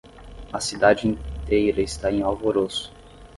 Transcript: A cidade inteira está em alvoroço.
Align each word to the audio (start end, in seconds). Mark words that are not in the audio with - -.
A 0.51 0.59
cidade 0.59 1.07
inteira 1.07 1.79
está 1.79 2.11
em 2.11 2.23
alvoroço. 2.23 2.91